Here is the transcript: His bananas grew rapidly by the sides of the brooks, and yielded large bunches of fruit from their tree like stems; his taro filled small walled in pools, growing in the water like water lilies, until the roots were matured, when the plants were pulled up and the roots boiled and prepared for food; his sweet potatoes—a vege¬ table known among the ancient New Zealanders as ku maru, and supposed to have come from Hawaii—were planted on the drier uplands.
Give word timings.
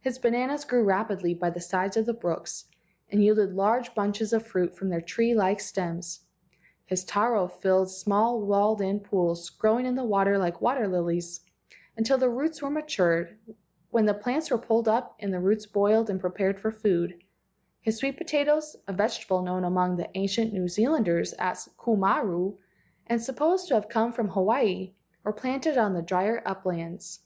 His 0.00 0.18
bananas 0.18 0.64
grew 0.64 0.82
rapidly 0.82 1.32
by 1.32 1.50
the 1.50 1.60
sides 1.60 1.96
of 1.96 2.04
the 2.04 2.12
brooks, 2.12 2.64
and 3.08 3.22
yielded 3.22 3.54
large 3.54 3.94
bunches 3.94 4.32
of 4.32 4.44
fruit 4.44 4.74
from 4.74 4.88
their 4.88 5.00
tree 5.00 5.32
like 5.32 5.60
stems; 5.60 6.24
his 6.86 7.04
taro 7.04 7.46
filled 7.46 7.88
small 7.88 8.40
walled 8.40 8.80
in 8.80 8.98
pools, 8.98 9.48
growing 9.48 9.86
in 9.86 9.94
the 9.94 10.02
water 10.02 10.38
like 10.38 10.60
water 10.60 10.88
lilies, 10.88 11.42
until 11.96 12.18
the 12.18 12.28
roots 12.28 12.60
were 12.60 12.68
matured, 12.68 13.38
when 13.90 14.06
the 14.06 14.12
plants 14.12 14.50
were 14.50 14.58
pulled 14.58 14.88
up 14.88 15.14
and 15.20 15.32
the 15.32 15.38
roots 15.38 15.66
boiled 15.66 16.10
and 16.10 16.18
prepared 16.20 16.58
for 16.58 16.72
food; 16.72 17.22
his 17.80 17.96
sweet 17.96 18.16
potatoes—a 18.16 18.92
vege¬ 18.92 19.20
table 19.22 19.40
known 19.42 19.62
among 19.62 19.94
the 19.94 20.10
ancient 20.18 20.52
New 20.52 20.66
Zealanders 20.66 21.32
as 21.34 21.68
ku 21.78 21.94
maru, 21.96 22.56
and 23.06 23.22
supposed 23.22 23.68
to 23.68 23.74
have 23.74 23.88
come 23.88 24.12
from 24.12 24.30
Hawaii—were 24.30 25.32
planted 25.32 25.78
on 25.78 25.94
the 25.94 26.02
drier 26.02 26.42
uplands. 26.44 27.20